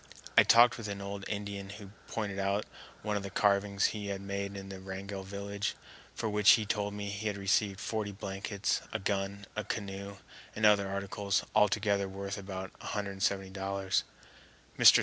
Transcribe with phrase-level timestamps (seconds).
[0.35, 2.65] I talked with an old Indian who pointed out
[3.03, 5.75] one of the carvings he had made in the Wrangell village,
[6.15, 10.17] for which he told me he had received forty blankets, a gun, a canoe,
[10.55, 14.01] and other articles, all together worth about $170.
[14.79, 14.99] Mr.